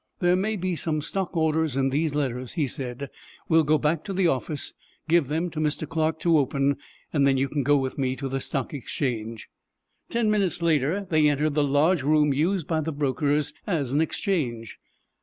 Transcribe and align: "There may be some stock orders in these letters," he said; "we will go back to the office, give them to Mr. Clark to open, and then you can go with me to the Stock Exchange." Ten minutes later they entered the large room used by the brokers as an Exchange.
"There 0.17 0.35
may 0.35 0.55
be 0.55 0.75
some 0.75 0.99
stock 1.01 1.37
orders 1.37 1.77
in 1.77 1.91
these 1.91 2.15
letters," 2.15 2.53
he 2.53 2.65
said; 2.65 3.11
"we 3.47 3.57
will 3.57 3.63
go 3.63 3.77
back 3.77 4.03
to 4.05 4.13
the 4.13 4.25
office, 4.25 4.73
give 5.07 5.27
them 5.27 5.51
to 5.51 5.59
Mr. 5.59 5.87
Clark 5.87 6.17
to 6.21 6.39
open, 6.39 6.77
and 7.13 7.27
then 7.27 7.37
you 7.37 7.47
can 7.47 7.61
go 7.61 7.77
with 7.77 7.99
me 7.99 8.15
to 8.15 8.27
the 8.27 8.41
Stock 8.41 8.73
Exchange." 8.73 9.47
Ten 10.09 10.31
minutes 10.31 10.59
later 10.63 11.05
they 11.11 11.29
entered 11.29 11.53
the 11.53 11.63
large 11.63 12.01
room 12.01 12.33
used 12.33 12.65
by 12.67 12.81
the 12.81 12.91
brokers 12.91 13.53
as 13.67 13.93
an 13.93 14.01
Exchange. 14.01 14.79